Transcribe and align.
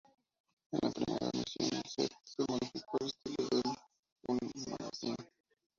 En 0.71 0.79
la 0.81 0.89
primera 0.89 1.29
emisión, 1.31 1.69
el 1.73 1.83
set 1.87 2.11
se 2.23 2.41
modificó 2.49 2.97
al 3.01 3.05
estilo 3.05 3.47
del 3.51 3.61
de 3.61 4.33
un 4.33 4.39
magazín. 4.71 5.15